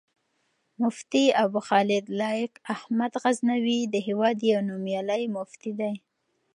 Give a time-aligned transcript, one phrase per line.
[0.79, 5.93] مفتي ابوخالد لائق احمد غزنوي، د هېواد يو نوميالی مفتی دی